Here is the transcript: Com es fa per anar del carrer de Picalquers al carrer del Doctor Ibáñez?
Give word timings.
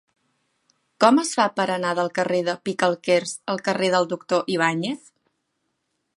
Com 1.03 1.21
es 1.23 1.33
fa 1.39 1.45
per 1.59 1.67
anar 1.73 1.91
del 1.99 2.09
carrer 2.17 2.41
de 2.49 2.57
Picalquers 2.69 3.37
al 3.55 3.63
carrer 3.69 3.93
del 3.99 4.13
Doctor 4.17 4.53
Ibáñez? 4.57 5.07